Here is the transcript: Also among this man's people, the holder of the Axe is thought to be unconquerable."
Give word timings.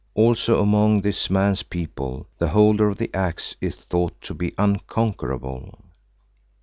Also 0.15 0.59
among 0.63 1.01
this 1.01 1.29
man's 1.29 1.61
people, 1.61 2.25
the 2.39 2.47
holder 2.47 2.89
of 2.89 2.97
the 2.97 3.13
Axe 3.13 3.55
is 3.61 3.75
thought 3.75 4.19
to 4.21 4.33
be 4.33 4.51
unconquerable." 4.57 5.77